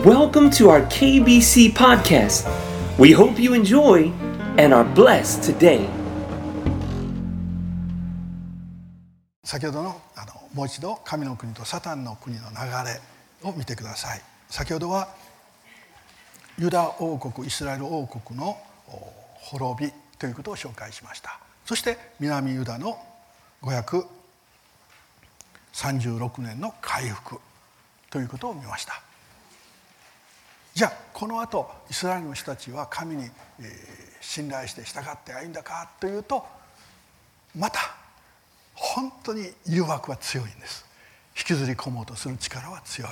[0.00, 2.48] Welcome to our KBC podcast.
[2.98, 4.10] We hope you enjoy
[4.56, 5.86] and are blessed today.
[9.44, 12.56] 先ほどのあのもう一度神の国とサタンの国の流
[12.88, 12.98] れ
[13.46, 15.08] を見てください先ほどは
[16.58, 18.56] ユダ王国イスラエル王国の
[19.34, 22.98] 滅びということを紹介しましたそして南ユダの
[23.60, 27.38] 536年の回復
[28.08, 29.02] ということを見ました
[30.74, 33.30] じゃあこのあとイスラエルの人たちは神に、
[34.20, 36.46] 信頼して従って歩んだかというと
[37.56, 37.80] また
[38.74, 40.86] 本当に誘惑は強いんです。
[41.36, 43.10] 引きずり込もうとする力は強い。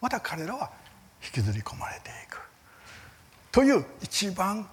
[0.00, 0.70] また彼らは
[1.24, 2.40] 引きずり込まれていく。
[3.50, 4.66] という一番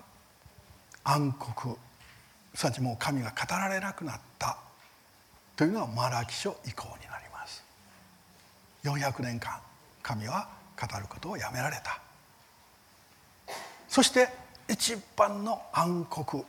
[1.03, 1.77] 暗黒
[2.55, 4.57] すなわちもう神が語られなくなった。
[5.55, 7.63] というのはマラキ書以降になります。
[8.83, 9.59] 400年間
[10.01, 10.47] 神は
[10.79, 11.99] 語ることをやめられた。
[13.87, 14.29] そして
[14.69, 16.45] 一番の暗黒。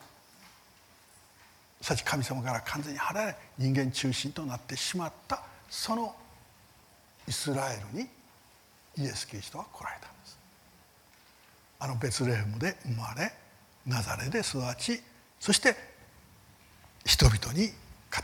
[1.81, 6.15] さち神様から完全に離れ人間中心となってしまったその
[7.27, 8.07] イスラエルに
[8.99, 10.39] イエス・キリストは来られたんです。
[11.79, 13.33] あのベツレヘムで生まれ
[13.87, 15.01] ナザレで育ち
[15.41, 15.75] そして
[17.07, 17.75] 人々に語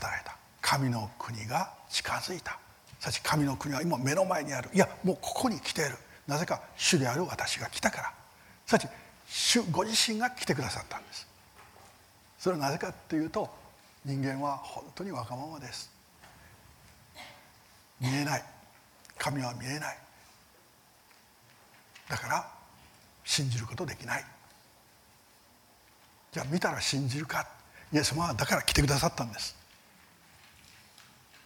[0.01, 0.37] られた。
[0.61, 2.59] 神の国が近づいた。
[2.99, 4.69] さち神の国は今目の前にある。
[4.73, 5.95] いやもうここに来ている。
[6.27, 8.13] なぜか主である私が来たから。
[8.65, 8.87] さち
[9.27, 11.27] 主ご自身が来てくださったんです。
[12.39, 13.49] それはなぜかというと
[14.05, 15.91] 人間は本当にわがままです。
[17.99, 18.43] 見えない。
[19.17, 19.97] 神は見えない。
[22.09, 22.49] だから
[23.23, 24.25] 信じることできない。
[26.31, 27.47] じゃあ見たら信じるか。
[27.91, 29.55] イエス様はだから来てくださったんです。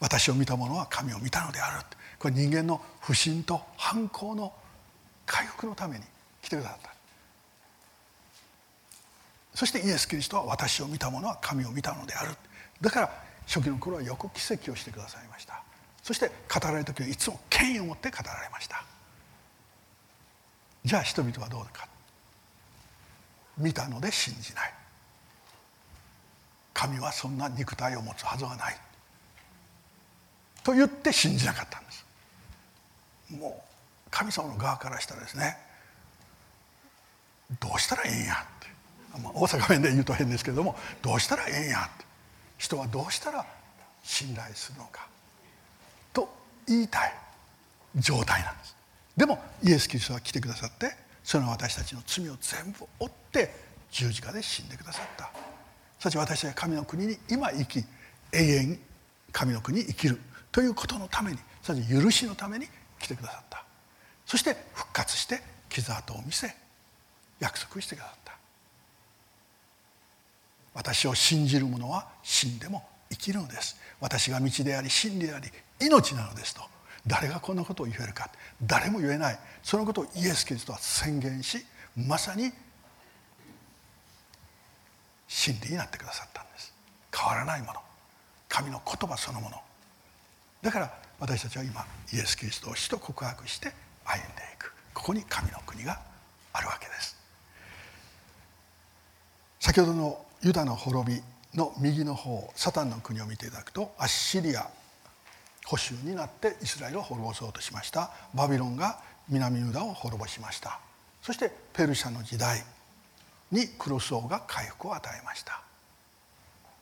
[0.02, 1.86] 私を見た者は神を見たのである。
[2.20, 4.52] これ人間の不信と反抗の
[5.26, 6.04] 回復のために
[6.42, 6.92] 来てくださった。
[9.54, 12.32] そしてイエス・キリストは私を見た者は神を見たのである。
[12.82, 15.62] だから初期の頃はよく奇跡をしてくださいました。
[16.02, 18.84] そして語られる時はいつも権威を持って語られました。
[20.84, 21.88] じゃあ人々はどうか。
[23.56, 24.74] 見たので信じない。
[26.74, 28.78] 神はそんな肉体を持つはずはない。
[30.64, 32.06] と言って信じなかったんです。
[33.32, 35.58] もう神様の側からしたらですね
[37.60, 39.22] どうしたらいいんやって。
[39.22, 42.06] まあ、大阪弁で言うと変ですけれどもどうしたらええんやって。
[42.58, 43.46] 人はどうしたら
[44.04, 45.08] 信頼するのか。
[46.14, 46.32] と
[46.68, 47.14] 言いたい
[47.96, 48.76] 状態なんです。
[49.18, 53.54] でもイエス・キリストは来てくださってその私たちの罪を全部負って
[53.92, 55.30] 十字架で死んでくださった。
[56.00, 57.84] そして私たちは神の国に今生き
[58.32, 58.80] 永遠
[59.32, 60.20] 神の国に生きる。
[60.52, 62.68] ということのためにそして許しのために
[63.00, 63.64] 来てくださった。
[64.26, 66.54] そして復活して傷跡を見せ
[67.40, 68.38] 約束してくださった。
[70.74, 73.78] 私を信じる者は死んでも生きるのです。
[74.00, 76.62] 私が道であり真理であり命なのですと。
[77.08, 78.30] 誰がこんなことを言えるか。
[78.62, 79.40] 誰も言えない。
[79.64, 81.66] そのことをイエス・キリストは宣言し
[81.98, 82.52] まさに
[85.28, 86.74] 真理になってくださったんです。
[87.14, 87.80] 変わらないもの。
[88.48, 89.62] 神の言葉そのもの。
[90.62, 93.72] だから私たちは今イエス・キリストを死と告白して
[94.06, 94.74] 歩んでいく。
[94.94, 96.00] ここに神の国が
[96.54, 97.18] あるわけです。
[99.60, 101.22] 先ほどのユダの滅び
[101.54, 104.70] の右の方サタンの国を見ていただくとアッシリア
[105.66, 108.12] 保守になってイスラエルを滅ぼそうとしました。
[108.34, 109.00] バビロンが
[109.30, 110.80] 南ユダを滅ぼしました。
[111.22, 112.64] そしてペルシャの時代
[113.52, 115.62] にクロス王が回復を与えました。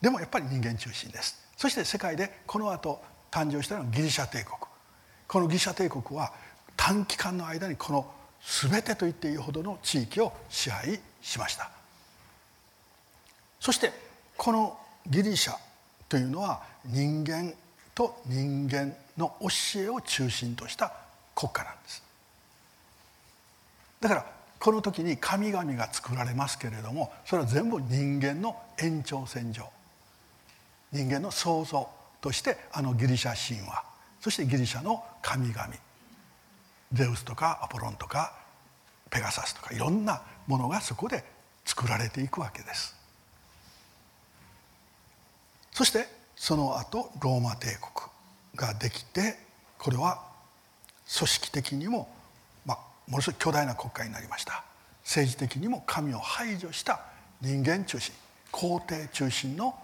[0.02, 1.38] でもやっぱり人間中心です。
[1.58, 3.02] そして世界でこの後
[3.32, 4.58] 誕生したのはギリシャ帝国。
[5.28, 6.34] このギリシャ帝国は
[6.76, 8.12] 短期間の間にこの
[8.62, 11.70] 全てと言っていいほどの地域を支配しました。
[13.60, 13.92] そして
[14.38, 15.56] このギリシャ
[16.08, 17.54] というのは人間
[17.94, 20.94] と人間の教えを中心とした
[21.36, 22.04] 国家なんです。
[24.00, 24.26] だから
[24.60, 29.64] この時に神々が作られますけれどもそれは全部人間の延長線上。
[30.92, 31.90] 人間の創造。
[32.22, 33.84] としてあのギリシャ神話
[34.20, 35.68] そしてギリシャの神々
[36.92, 38.34] ゼウスとかアポロンとか
[39.10, 41.24] ペガサスとかいろんなものがそこで
[41.66, 42.96] 作られていくわけです。
[45.72, 48.10] そしてその後ローマ帝国
[48.56, 49.38] ができて
[49.78, 50.22] これは
[51.18, 52.10] 組織的にも、
[52.66, 54.64] まあ、ものすごい巨大な国家になりました。
[55.04, 57.02] 政治的にも神を排除した
[57.42, 58.14] 人間中心
[58.52, 59.76] 皇帝中心の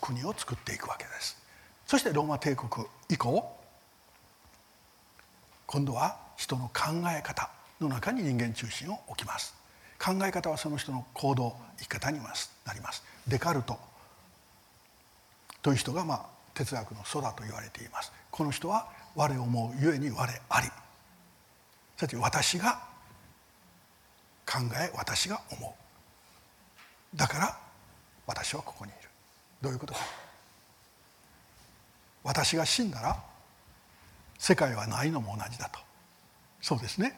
[0.00, 1.43] 国を作っていくわけです。
[1.86, 3.50] そしてローマ帝国以降
[5.66, 7.50] 今度は人の考え方
[7.80, 9.54] の中に人間中心を置きます。
[9.98, 12.24] 考え方はその人の行動生き方にな
[12.74, 13.02] ります。
[13.26, 13.78] デカルト
[15.62, 18.12] という人がまあ哲学の祖だと言われています。
[18.30, 20.68] この人は我思うゆえに我あり。
[21.96, 22.82] さて私が
[24.46, 25.76] 考え私が思
[27.14, 27.16] う。
[27.16, 27.58] だから
[28.26, 29.08] 私はここにいる。
[29.62, 30.23] どういうことか。
[32.24, 33.22] 私が死んだら
[34.38, 35.78] 世界はないのも同じだと。
[36.60, 37.16] そうですね。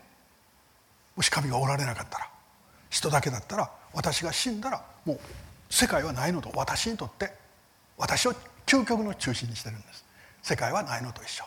[1.14, 2.28] もし神がおられなかったら
[2.90, 5.20] 人だけだったら私が死んだらもう
[5.70, 6.50] 世界はないのと。
[6.54, 7.32] 私にとって
[7.96, 8.32] 私を
[8.66, 10.04] 究極の中心にしてるんです。
[10.42, 11.44] 世界はないのと一緒。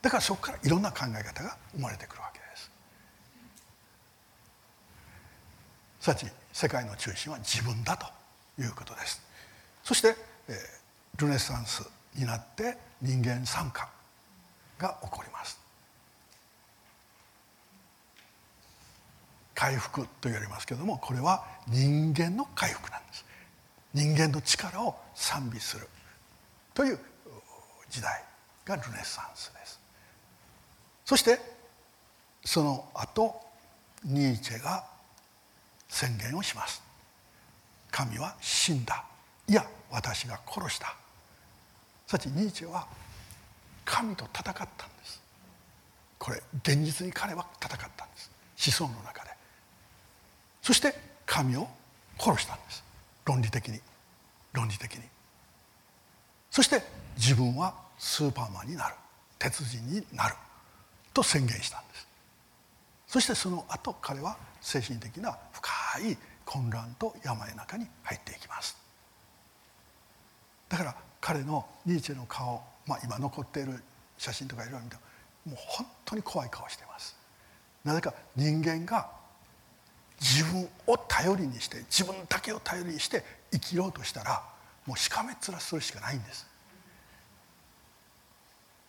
[0.00, 2.70] だからそこからいろんな考え方が生まれてくるわけです。
[6.00, 8.06] さち世界の中心は自分だと
[8.60, 9.20] いうことです。
[9.82, 10.16] そして、
[10.48, 11.82] えー、ルネサンス
[12.14, 13.88] になって人間参加
[14.78, 15.60] が起こります。
[19.54, 23.24] 回復と言われますけどもこれは人間の回復なんです。
[23.94, 25.86] 人間の力を賛美する
[26.74, 26.98] という
[27.90, 28.24] 時代
[28.64, 29.80] がルネサンスです。
[31.04, 31.38] そして
[32.44, 33.40] その後
[34.04, 34.84] ニーチェが
[35.88, 36.82] 宣言をします。
[37.90, 39.04] 神は死んだ。
[39.46, 41.01] いや私が殺した。
[42.12, 42.86] さちニーチェは
[43.86, 44.66] 神と戦ったんで
[45.02, 45.22] す。
[46.18, 48.30] これ現実に彼は戦ったんです。
[48.66, 49.30] 思想の中で。
[50.60, 50.94] そして
[51.24, 51.66] 神を
[52.18, 52.84] 殺したんです。
[53.24, 53.80] 論理的に。
[54.52, 55.00] 論理的に。
[56.50, 56.82] そして
[57.16, 58.94] 自分はスーパーマンになる。
[59.38, 60.34] 鉄人になる。
[61.14, 62.06] と宣言したんです。
[63.06, 65.70] そしてその後彼は精神的な深
[66.10, 68.76] い混乱と病の中に入っていきます。
[70.68, 73.80] だから彼のニーチェの顔、まあ、今残っている
[74.18, 74.96] 写真とかいろいろ見て
[75.46, 77.16] もう本当に怖い顔しています。
[77.84, 79.08] なぜか人間が
[80.20, 84.42] 自分を頼りにして自分だけを頼りにして生きようとしたら
[84.84, 86.46] もうしかめっ面するしかないんです。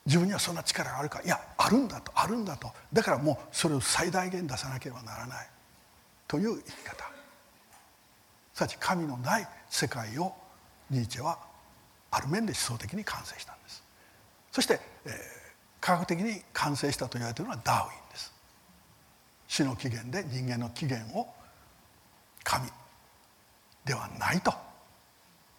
[0.06, 1.22] 自分にはそんな力があるか。
[1.24, 2.72] いやあるんだとあるんだと。
[2.92, 5.48] だからもうそれを最大限出さなければならない。
[6.28, 7.12] という生き方。
[8.56, 10.34] さち神のない世界を
[10.90, 11.53] ニーチェは
[12.14, 13.84] ある面で思想的に完成したんです。
[14.52, 15.12] そして、えー、
[15.82, 18.32] 科学的に完成したと言われているのはダーウィンです。
[19.48, 21.28] 死の起源で人間の起源を
[22.44, 22.70] 神
[23.84, 24.54] ではないと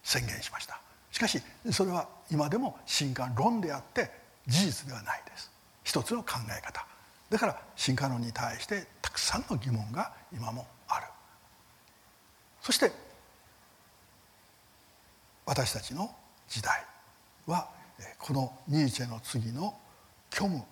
[0.05, 0.81] 宣言しました。
[1.11, 1.43] しかし
[1.73, 4.11] それは今でも進化論であって
[4.47, 5.51] 事実ではないです。
[5.83, 6.87] 一つの考え方。
[7.31, 11.07] だから進化論に対してたくさんの疑問が今もある。
[12.63, 12.93] そして
[15.47, 16.15] 私たちの
[16.49, 16.85] 時代
[17.47, 17.69] は
[18.19, 19.75] このニーチェの次の
[20.31, 20.63] 虚無。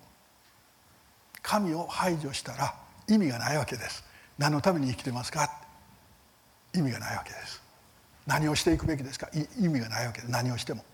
[1.43, 2.75] 神を排除したら
[3.09, 4.05] 意味がないわけです。
[4.39, 5.51] 何のために生きてますか？
[6.75, 7.61] 意味がないわけです。
[8.27, 9.29] 何をしていくべきですか？
[9.59, 10.31] 意味がないわけです。
[10.31, 10.85] 何をしても。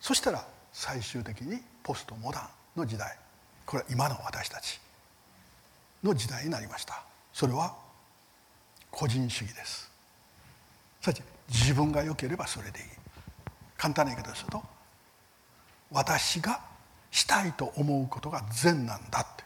[0.00, 3.16] そしたら最終的にポストモダンの時代。
[3.64, 4.80] これは今の私たち
[6.02, 7.02] の時代になりました。
[7.32, 7.74] それは
[8.90, 9.87] 個人主義です。
[11.48, 12.86] 自分が良ければそれでいい。
[13.76, 14.62] 簡単な言い方をすると
[15.90, 16.60] 私が
[17.10, 19.44] したいと思うことが善なんだって。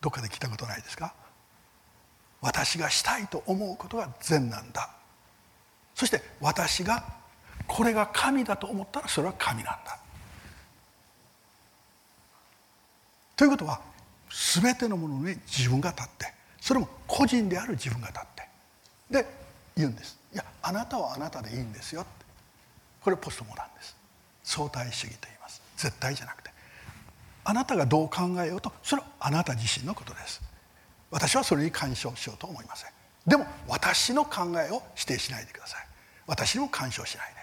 [0.00, 1.12] どっかで聞いたことないですか？
[2.40, 4.88] 私がしたいと思うことが善なんだ。
[5.94, 7.04] そして私が
[7.66, 9.98] これが神だと思ったらそれは神なんだ。
[13.36, 13.80] ということは
[14.62, 18.48] 全てのものに自分が立ってそれも個人である自分が立って。
[19.10, 19.39] で
[19.80, 20.18] 言うんです。
[20.32, 22.10] いやあなたはあなたでいいんですよって。
[23.02, 23.96] これポストモダンです。
[24.44, 25.62] 相対主義と言います。
[25.76, 26.50] 絶対じゃなくて。
[27.44, 30.40] あなたがどう考えようとそれはあなた自身のことです。
[31.10, 32.90] 私はそれに干渉しようと思いません。
[33.26, 35.86] でも私の考えを否定しないでください。
[36.26, 37.40] 私にも干渉しないで。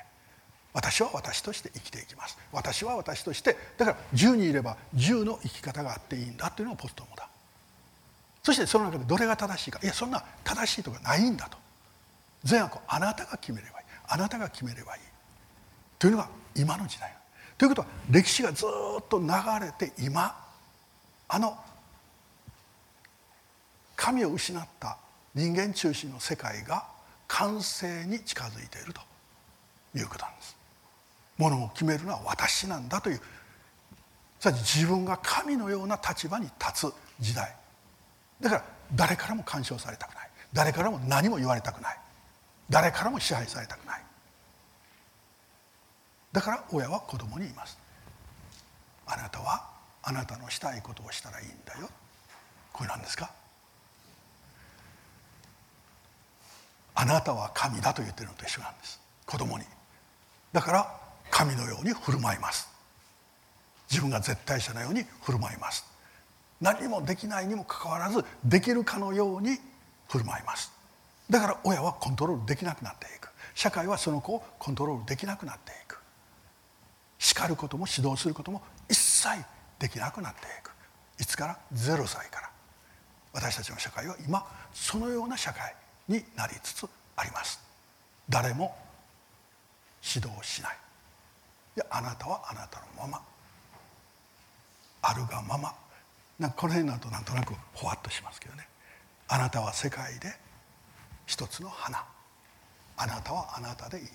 [0.74, 2.38] 私は私として生きていきます。
[2.52, 7.28] 私は私としてだから10人いれば10の生き方があっていいんだというのがポストモダン。
[8.44, 9.80] そしてその中でどれが正しいか。
[9.84, 11.58] いやそんな正しいとかないんだと。
[12.44, 13.86] 善悪をあなたが決めればいい。
[14.08, 15.02] あなたが決めればいい。
[16.00, 17.14] というのが今の時代。
[17.58, 19.28] ということは歴史がずっと流
[19.60, 20.36] れて今
[21.28, 21.58] あの
[23.96, 24.98] 神を失った
[25.34, 26.86] 人間中心の世界が
[27.28, 29.02] 完成に近づいていると
[29.98, 30.56] いうことなんです。
[31.38, 33.22] ものを決めるのは私なんだという。
[34.40, 37.54] 自分が神のような立場に立つ時代。
[38.40, 38.64] だから
[38.94, 40.30] 誰からも干渉されたくない。
[40.54, 41.98] 誰からも何も言われたくない。
[42.70, 44.04] 誰からも支配されたくない。
[46.32, 47.78] だから親は子供に言います。
[49.06, 49.70] あなたは
[50.04, 51.90] あなたのしたいことをしたらいいんだよ。
[52.74, 53.32] これなんですか？
[56.94, 59.00] あなたは神だと言ってるのと一緒なんです。
[59.26, 59.66] 子供に。
[60.52, 62.70] だから神のように振る舞います。
[63.90, 65.86] 自分が絶対者のように振る舞います。
[66.60, 69.58] 何もできないにもかかわらずできるかのように
[70.10, 70.72] 振る舞います。
[71.30, 73.30] だから親はコントロールできなくなっていく。
[73.54, 75.98] 社会はその子をコントロールできなくなっていく。
[77.20, 79.44] 叱ることも指導することも一切
[79.80, 80.72] できなくなっていく。
[81.20, 82.50] いつから？0歳から。
[83.34, 85.76] 私たちの社会は今そのような社会
[86.08, 87.60] になりつつあります。
[88.30, 88.76] 誰も
[90.16, 90.78] 指導しない。
[91.76, 93.22] いやあなたはあなたのまま。
[95.02, 95.74] あるがまま。
[96.40, 98.68] なんかこの辺になるとなんとなくほわっとしますけどね。
[99.28, 100.34] あなたは世界で
[101.28, 102.04] 一つの花。
[102.98, 104.08] あなたはあなたでいい。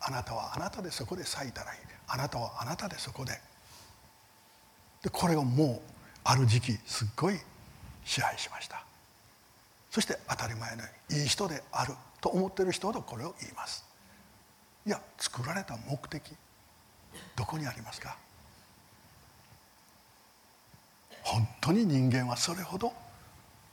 [0.00, 1.80] あなたはあなたでそこで咲いたらいい。
[2.08, 3.38] あなたはあなたでそこで。
[5.02, 5.90] でこれをもう
[6.24, 7.38] ある時期すっごい
[8.04, 8.82] 支配しました。
[9.90, 13.84] そして当たり前のいい人であると思ってる人ほどこれを言います。
[14.86, 16.34] いや作られた目的。
[17.34, 18.16] どこにありますか？
[21.22, 22.92] 本当に人間はそれほど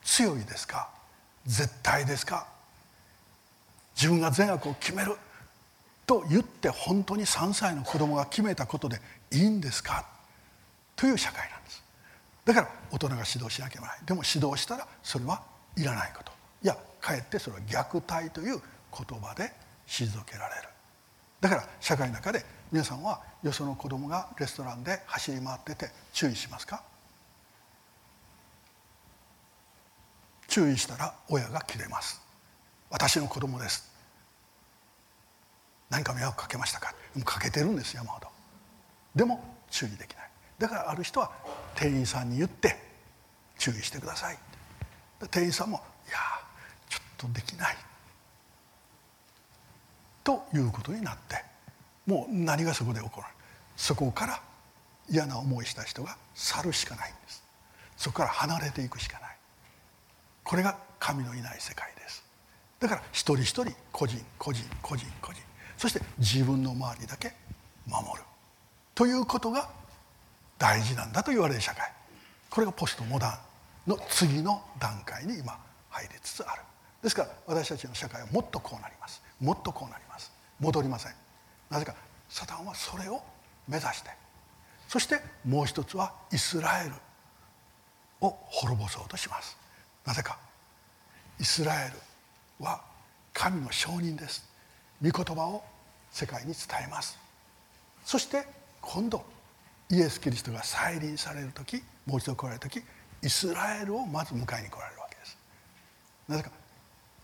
[0.03, 0.89] 強いですか？
[1.45, 2.47] 絶対ですか？
[3.99, 5.15] 自分が善悪を決める
[6.05, 9.01] と言って本当に3歳の子供が決めたことで
[9.31, 10.05] いいんですか？
[10.95, 11.83] という社会なんです。
[12.45, 13.97] だから大人が指導しなきゃいけない。
[14.05, 15.41] でも指導したらそれは
[15.75, 16.31] いらないこと。
[16.63, 18.61] いやかえってそれは虐待という
[18.91, 19.51] 言葉で
[19.87, 20.69] 退けられる。
[21.41, 26.83] だから社会の中で皆さんはよその子供がレストランで走り回ってて注意しますか？
[30.47, 32.21] 注意したら親が切れます。
[32.89, 33.91] 私の子供です。
[35.89, 36.93] 何か迷惑かけましたか？
[37.25, 38.27] かけてるんです山ほど。
[39.15, 40.29] でも注意できない。
[40.57, 41.31] だからある人は
[41.75, 42.77] 店員さんに言って
[43.57, 44.37] 注意してください。
[45.31, 46.17] 店員さんもいや
[46.89, 47.75] ちょっとできない。
[50.23, 51.43] ということになって
[52.05, 53.27] もう何がそこで起こる？
[53.75, 54.41] そこから
[55.09, 57.43] 嫌な思いした人が去るしかないんです。
[57.95, 59.37] そこから離れていくしかない。
[60.43, 62.26] これが神のいない世界です。
[62.79, 65.41] だから一人一人個人個人個人個人
[65.77, 67.33] そして自分の周りだけ
[67.85, 68.23] 守る
[68.93, 69.69] ということが
[70.57, 71.91] 大事なんだと言われる社会
[72.49, 73.39] これがポストモダ
[73.87, 75.57] ンの次の段階に今
[75.89, 76.61] 入りつつある。
[77.01, 79.21] ですから私たちの社会はもっとこうなります。
[79.39, 81.13] もっとこうなります戻りません。
[81.69, 81.95] なぜか
[82.29, 83.21] サタンはそれを
[83.67, 84.09] 目指して。
[84.87, 86.93] そしてもう一つはイスラエル
[88.21, 89.57] を滅ぼそうとします。
[90.05, 90.37] なぜか。
[91.39, 91.93] イスラエル
[92.59, 92.81] は
[93.33, 94.47] 神の証人です。
[95.01, 95.63] 御言葉を
[96.11, 97.17] 世界に伝えます。
[98.03, 98.45] そして
[98.81, 99.23] 今度
[99.89, 102.81] イエス・キリストが再臨される時もう一度来られる時
[103.21, 105.37] イスラエルをまず迎えに来られるわけです。
[106.27, 106.51] なぜか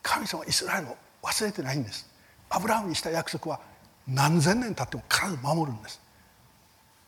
[0.02, 2.10] 神様はイスラエルを忘れてないんです。
[2.50, 3.60] アブラハムにした約束は
[4.08, 6.02] 何千年経っても必ず守るんです。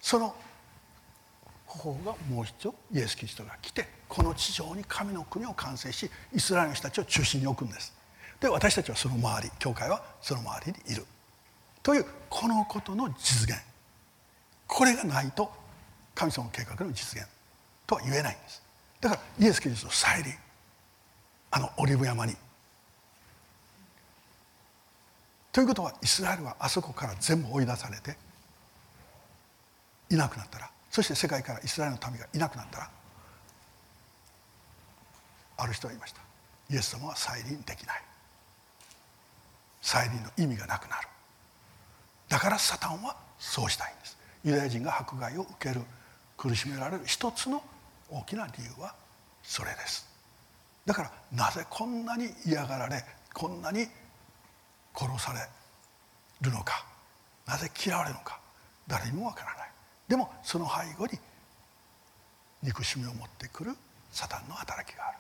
[0.01, 0.36] その
[1.65, 7.94] 方法がもう一度イエス・キリストが来てこの地上に神の国を完成しイスラエルの人たちを中心に置くんです。
[8.39, 11.06] で私たちはその周り教会はその周りにいる。
[11.82, 13.60] というこのことの実現。
[14.68, 15.51] これがないと
[16.13, 17.27] 神様の計画の実現
[17.86, 18.62] とは言えないんです。
[19.00, 20.34] だからイエス・キリスト再臨。
[21.51, 22.36] あのオリブ山に
[25.54, 28.18] ということはイスラエルはあそこから全部追い出されて
[30.10, 32.89] いなくなったらそして世界からイスラエルの民がいなくなったら
[35.58, 36.20] ある人が言いました。
[36.70, 38.01] イエス様は再臨できない。
[39.86, 41.08] 再臨の意味がなくなる。
[42.27, 44.18] だからサタンはそうしたいんです。
[44.44, 45.82] ユダヤ人が迫害を受ける
[46.36, 47.62] 苦しめられる一つの
[48.10, 48.96] 大きな理由は
[49.44, 50.08] それです。
[50.88, 53.86] だからなぜこんなに嫌がられこんなに
[54.96, 55.39] 殺され
[56.42, 56.84] るのか
[57.46, 58.39] なぜ嫌われるのか
[58.88, 59.70] 誰にもわからない。
[60.08, 61.20] でもその背後に
[62.63, 63.75] 憎しみを持ってくる
[64.12, 65.18] サタンの働きがある。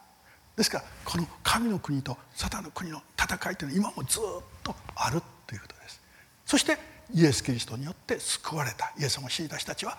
[0.55, 4.21] ですからこの神の国とサタンの国の戦いというのは今もずっ
[4.63, 6.01] とあるということです。
[6.45, 6.77] そして
[7.13, 8.93] イエス・キリストによって救われた。
[8.97, 9.97] イエス様を信じた人たちは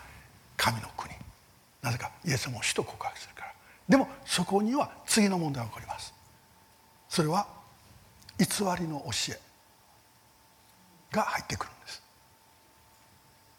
[0.57, 1.15] 神の国。
[1.83, 3.53] なぜかイエス様を主と告白するから。
[3.89, 6.15] でもそこには次の問題が起こります。
[7.09, 7.47] それは
[8.39, 8.47] 偽
[8.79, 9.41] りの教え
[11.15, 12.03] が入ってくるんです。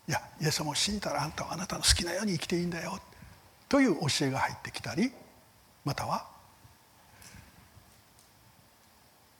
[0.09, 2.99] いやイエス様を信じたらあんたはあなたの好きなように生きていいんだよ。
[3.69, 5.11] という教えが入ってきたり
[5.85, 6.36] または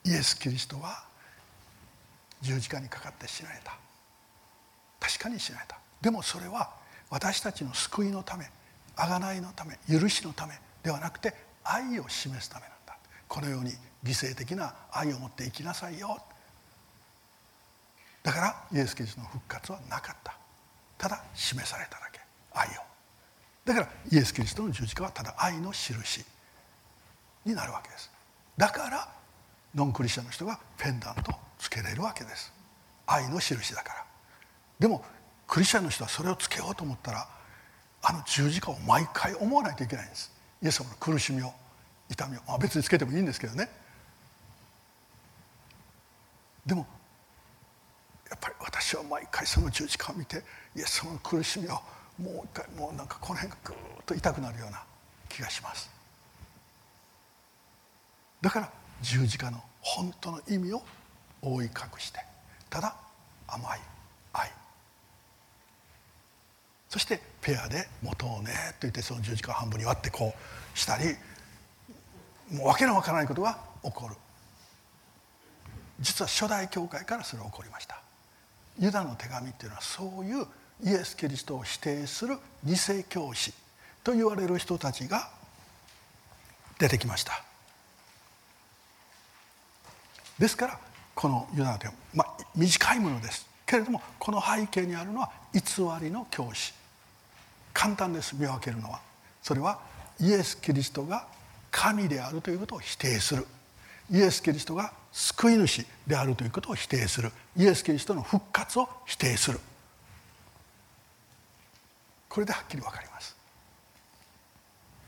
[0.08, 1.04] イエス・キリストは
[2.42, 3.78] 十字架にかかって死なれた。
[5.00, 5.78] 確かに死なれた。
[6.02, 6.72] でもそれは
[7.10, 8.46] 私たちの救いのため
[8.96, 11.34] 贖いのため許しのためではなくて
[11.64, 12.98] 愛を示すためなんだ。
[13.28, 13.72] このように
[14.04, 16.18] 犠牲的な愛を持って生きなさいよ。
[18.24, 20.38] だからイエス・キリストの復活はなかった。
[20.98, 22.22] ただ示されただけ。
[22.54, 22.72] 愛を。
[23.66, 26.24] だからイエス・キリストの十字架はただ愛の印
[27.46, 28.10] になるわけです。
[28.56, 29.17] だから
[29.76, 32.54] ノンクリスチャンの人がペンダントつけれるわけです。
[33.06, 34.06] 愛の印だから。
[34.80, 35.04] でも
[35.48, 37.28] クリスチャンの人はそれをつけようと思ったら
[38.02, 40.32] あの十字架を毎回思わないといけないんです。
[40.62, 41.52] イエス様の苦しみを
[42.10, 43.70] 痛みを、まあ、別につけてもいいんですけどね。
[46.66, 46.86] でも
[48.30, 50.44] やっぱり私は毎回その十字架を見て
[50.76, 51.72] イエス様の苦しみを
[52.18, 54.84] もう一回もうなんかこの辺がぐーっと痛くなるような
[55.30, 55.90] 気がします。
[58.42, 60.84] だから十字架の本当の意味を
[61.42, 62.20] 覆い隠して
[62.70, 62.96] ただ
[63.48, 63.80] 甘い
[64.34, 64.52] 愛。
[66.90, 71.16] そしてペアで持とうねと言ってその十字架を半分に割ってこうしたり
[72.52, 74.16] もう訳のわからないことが起こる。
[76.00, 78.02] 実は初代教会からそれが起こりました。
[78.80, 80.46] ユダの手紙っていうのはそういう
[80.84, 82.76] イエス・キリストを否定する偽
[83.10, 83.54] 教師
[84.04, 85.30] と言われる人たちが
[86.80, 87.47] 出てきました。
[90.40, 90.80] ですから
[91.16, 93.48] このユダの手紙、まあ、短いものです。
[93.66, 95.62] けれどもこの背景にあるのは偽
[96.02, 96.74] りの教師
[97.74, 98.36] 簡単です。
[98.36, 99.00] 見分けるのは。
[99.44, 99.80] それは
[100.20, 101.28] イエス・キリストが
[101.70, 103.46] 神であるということを否定する。
[104.10, 107.32] イエス・キリストが救い主であるということを否定する。
[107.56, 109.60] イエス・キリストの復活を否定する。
[112.28, 113.36] これではっきり分かります。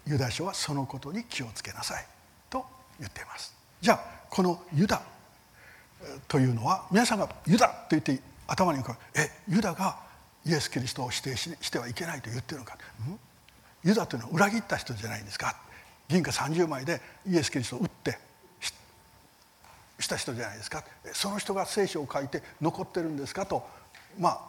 [0.06, 2.06] ユダ書はそのことに気をつけなさい
[2.52, 2.66] と
[3.00, 3.54] 言っています。
[3.82, 5.02] じゃあこのユダ
[6.28, 9.98] というのは皆さんがユダと言って頭に浮かぶえユダが
[10.46, 12.78] イエス・キリストを否定してはいけないと言ってるのか、
[13.84, 15.56] ユダというのは裏切った人じゃないですか？
[16.08, 18.18] 銀貨30枚でイエス・キリストを撃って
[20.00, 20.84] した人じゃないですか？
[21.14, 23.46] その人が聖書を書いて残ってるんですか？
[23.46, 23.68] と
[24.18, 24.40] まあ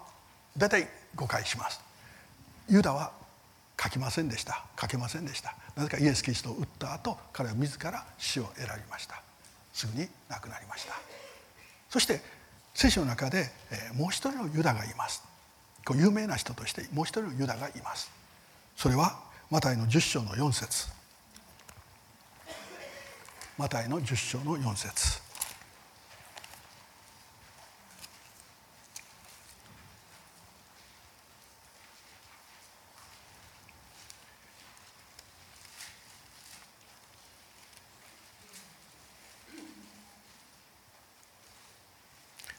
[0.57, 1.81] 大体誤解します。
[2.68, 3.11] ユダは
[3.83, 4.64] 書きませんでした。
[4.81, 5.57] 書けませんでした。
[5.75, 9.20] なぜかイエス・キリストを撃った後彼は自ら死を選びました。
[9.72, 10.94] すぐに亡くなりました。
[11.90, 12.22] そして
[12.72, 13.50] 聖書の中で
[13.94, 15.22] もう一人のユダがいます。
[15.94, 18.11] 有名な人としてもう一人のユダがいます。
[18.76, 20.88] それはマタイの10章の4節。
[23.59, 25.20] マタイの10章の4節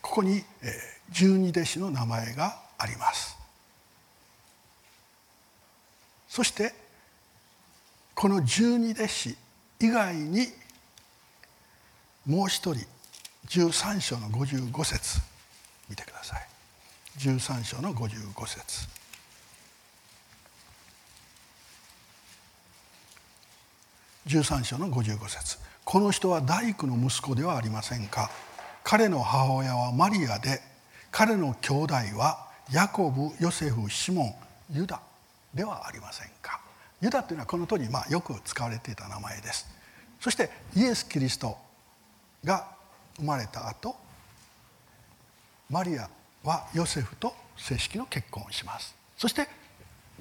[0.04, 0.44] ここに
[1.10, 3.38] 十二弟子の名前があります。
[6.28, 6.74] そして
[8.16, 9.38] この十二弟子
[9.80, 10.48] 以外に
[12.26, 12.86] もう一人
[13.48, 15.20] 13章の55節。
[15.90, 16.48] 見てください。
[17.18, 18.88] 13章の55節。
[24.28, 25.58] 13章の55節。
[25.84, 28.30] この人は大工の息子ではありませんか。
[28.84, 30.62] 彼の母親はマリアで
[31.12, 34.34] 彼の兄弟はヤコブヨセフシモン
[34.76, 35.02] ユダ
[35.54, 36.62] ではありませんか。
[37.02, 39.68] ユダというのはこの当時まあよく使われていた名前です。
[40.20, 41.58] そしてイエス・キリスト
[42.46, 42.68] が
[43.18, 43.96] 生まれた後
[45.70, 46.10] マリア
[46.44, 48.96] はヨセフと正式の結婚をします。
[49.18, 49.48] そして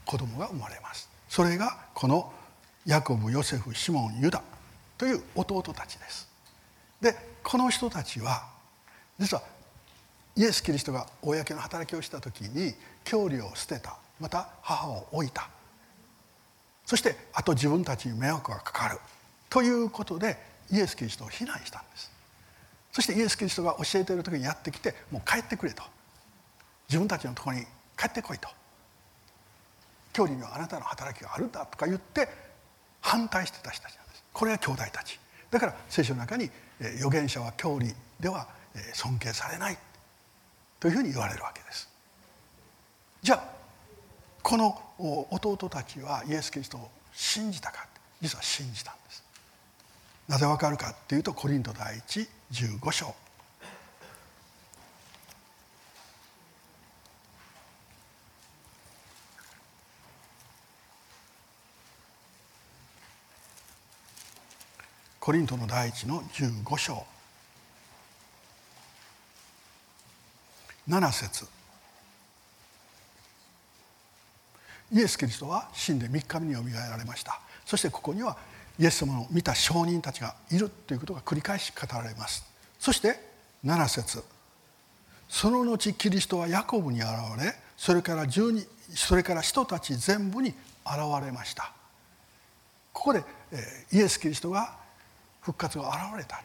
[0.05, 1.09] 子供が生まれます。
[1.29, 2.33] それがこの
[2.85, 4.42] ヤコブヨセフシモンユダ
[4.98, 6.29] という弟たちです。
[7.00, 8.44] でこの人たちは
[9.18, 9.42] 実は
[10.37, 13.97] イエス・キリストが公の働きをした時に教理を捨てた。
[14.19, 15.49] また母を置いた。
[16.87, 18.99] そしてあと自分たちに迷惑がかかる。
[19.49, 20.38] ということで
[20.71, 22.11] イエス・キリストを非難したんです。
[22.93, 25.83] そしてイエス・キリストが教えている時にやってきてもう帰ってくれと。
[26.88, 27.64] 自分たちのところに
[27.97, 28.49] 帰ってこいと。
[30.12, 32.29] 教理にはあなたの働きがあるんだとか言って
[33.01, 34.25] 反対してた人たちなんです。
[34.33, 35.19] これが兄弟たち。
[35.51, 38.47] だから聖書の中に預言者は教理では
[38.93, 39.79] 尊敬されない。
[40.81, 41.88] というふうに言われるわけです。
[43.23, 43.45] じゃあ
[44.43, 44.81] この
[45.31, 47.87] 弟たちはイエス・キリストを信じたか
[48.23, 49.23] 実は信じたんです。
[50.27, 53.14] なぜわかるかっていうとコリント第一15章。
[65.19, 67.07] コリントの第一の15章。
[70.90, 71.46] 7節。
[74.92, 77.40] イエス・キリストは死んで3日目によみがえられました。
[77.64, 78.37] そしてここには
[78.76, 82.44] イエス様の見た証人たちがいるということが繰り返し語られます。
[82.81, 83.20] そして
[83.64, 84.24] 7節。
[85.29, 90.57] その後キリストはヤコブに現れそれから十二それから人たち全部に現
[91.24, 91.72] れました。
[92.92, 93.22] ここで
[93.92, 94.76] イエス・キリストが
[95.40, 96.42] 復活が現れた。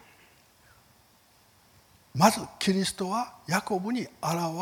[2.15, 4.09] まずキリストはヤコブに現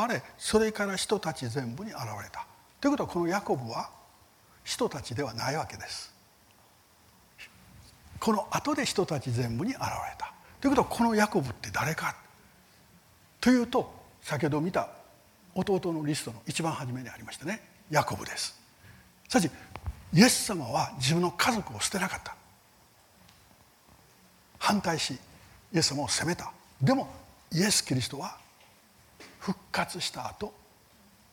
[0.09, 2.47] れそれから人たち全部に現れた。
[2.81, 3.89] ということはこのヤコブは
[4.63, 6.11] 人たちではないわけです。
[8.19, 9.87] この後で人たち全部に現れ
[10.17, 10.33] た。
[10.59, 12.15] ということはこのヤコブって誰か。
[13.39, 14.89] というと先ほど見た
[15.53, 17.61] 弟のリストの一番初めにありましたね。
[17.91, 18.59] ヤコブです。
[19.29, 19.49] しかし
[20.11, 22.35] イエス様は自分の家族を捨てなかった。
[24.57, 25.19] 反対し
[25.71, 26.51] イエス様を責めた。
[26.81, 27.22] でも
[27.53, 28.37] イエス・キリストは
[29.39, 30.53] 復活した後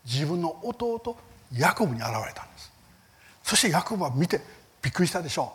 [0.04, 1.16] 自分の弟
[1.54, 2.72] ヤコブに現れたんです。
[3.42, 4.40] そしてヤコブは見て
[4.82, 5.52] びっくりしたでしょ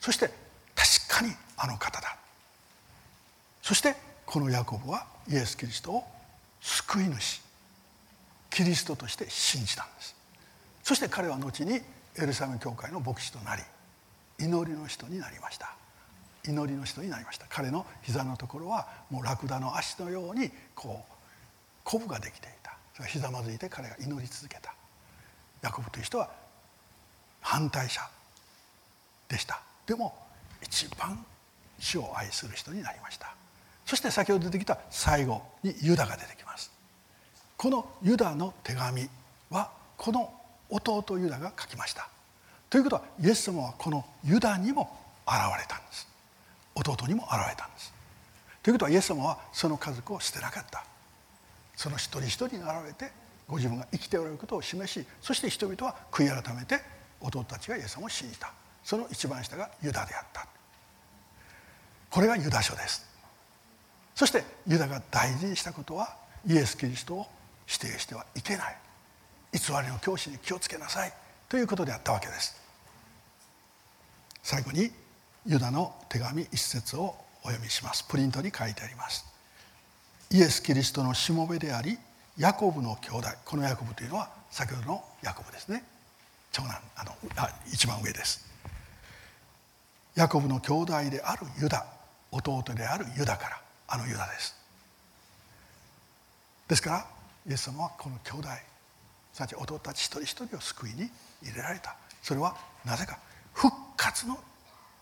[0.00, 0.04] う。
[0.04, 0.30] そして
[0.74, 2.16] 確かにあの方だ。
[3.62, 3.94] そして
[4.26, 6.04] このヤコブはイエス・キリストを
[6.60, 7.40] 救い主
[8.50, 10.14] キリストとして信じたんです。
[10.82, 11.80] そして彼は後に
[12.18, 13.62] エルサレム教会の牧師となり
[14.38, 15.79] 祈りの人になりました。
[16.46, 17.46] 祈りの人になりました。
[17.48, 21.12] 彼の膝のところはもうラクダの足のようにこう
[21.84, 22.76] コブができていた。
[22.94, 24.74] それひざまずいて彼が祈り続けた。
[25.62, 26.30] ヤコブという人は
[27.40, 28.00] 反対者
[29.28, 29.60] でした。
[29.86, 30.14] でも
[30.62, 31.24] 一番
[31.78, 33.34] 主を愛する人になりました。
[33.86, 36.70] そして先ほど出てきた最後にユダが出てきます。
[37.56, 39.08] このユダの手紙
[39.50, 40.32] はこの
[40.70, 42.08] 弟ユダが書きました。
[42.68, 46.09] ということはイエス様はこのユダにも現れたんです。
[46.74, 47.92] 弟にも現れたんです。
[48.62, 50.84] ということはイエス様はその家族を捨てなかった。
[51.76, 53.12] その一人一人に現れて
[53.48, 56.80] ご自分が生きておられることを示しそして人々は悔い改めて
[57.20, 58.52] 弟たちがイエス様を信じた。
[58.84, 60.46] その一番下がユダであった。
[62.10, 63.08] これがユダ書です。
[64.14, 67.26] そしてユダが大事にしたことはイエス・キリストを
[67.66, 68.76] 否定してはいけない。
[69.52, 71.12] 偽りの教師に気をつけなさい。
[71.48, 72.60] ということであったわけです。
[74.42, 74.90] 最後に
[75.46, 78.04] ユダの手紙一節をお読みします。
[78.04, 79.24] プリントに書いてあります。
[80.30, 81.98] イエス・キリストのしもべであり
[82.36, 83.28] ヤコブの兄弟。
[83.44, 85.82] このヤコブというのは先ほどのヤコブですね。
[86.52, 88.46] 長男あのあ一番上です。
[90.14, 91.86] ヤコブの兄弟であるユダ。
[92.32, 94.54] 弟であるユダからあのユダです。
[96.68, 97.06] ですから
[97.48, 98.48] イエス様はこの兄弟
[99.32, 101.10] すなわち弟たち一人一人を救いに
[101.42, 101.96] 入れられた。
[102.22, 103.18] それはなぜか
[103.52, 104.38] 復活の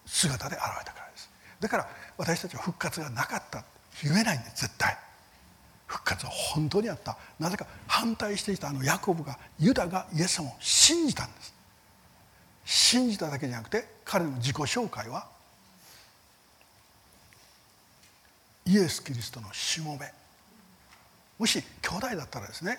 [0.09, 1.31] 姿で現れたからです。
[1.61, 3.65] だから私たちは復活がなかった
[4.03, 4.63] 言えないんです。
[4.63, 4.97] 絶対。
[5.87, 7.17] 復活は本当にあった。
[7.39, 11.55] なぜか反対していたあのヤコブがユダがイエス様を信じたんです。
[12.65, 15.27] 信じただけじゃなくて彼の自己紹介は
[18.67, 20.13] イエス・キリストのしもべ。
[21.39, 22.79] もし兄弟だったらですね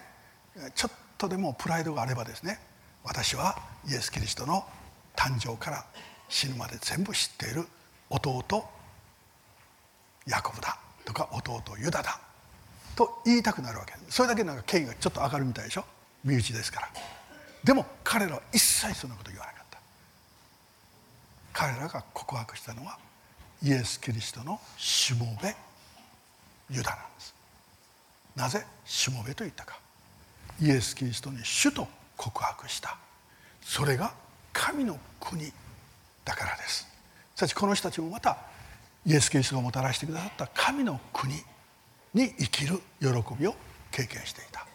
[0.76, 2.60] ちょっとでもプライドがあればですね
[3.04, 3.58] 私は
[3.90, 4.66] イエス・キリストの
[5.16, 5.86] 誕生から
[6.30, 7.68] 死ぬまで全部知っている
[8.10, 8.70] 弟
[10.28, 12.20] ヤコブだとか弟ユダだ
[12.96, 13.94] と言いたくなるわけ。
[14.10, 15.86] それだけなんか権威がちょっと上がるみたいでしょ。
[16.24, 16.90] 身内ですから。
[17.64, 19.80] でも彼らは一切そんなこと言わなかった。
[21.54, 22.98] 彼らが告白したのは
[23.64, 25.56] イエス・キリストのしもべ
[26.70, 27.36] ユダなんです。
[28.36, 29.80] なぜしもべと言ったか。
[30.62, 32.98] イエス・キリストに主と告白した。
[33.62, 34.14] それが
[34.54, 35.52] 神の国
[36.30, 36.88] だからです
[37.36, 38.38] しかしこの人たちもまた
[39.04, 41.34] イエス・キリストがもたらしてくださった神の国
[42.14, 43.08] に生きる喜
[43.40, 43.56] びを
[43.92, 44.68] 経験していた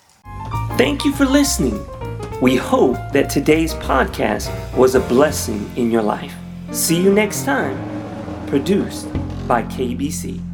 [0.77, 1.79] Thank you for listening.
[2.41, 6.35] We hope that today's podcast was a blessing in your life.
[6.73, 7.77] See you next time.
[8.49, 9.07] Produced
[9.47, 10.54] by KBC.